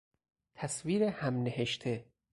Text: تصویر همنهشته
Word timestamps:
تصویر 0.55 1.03
همنهشته 1.03 2.05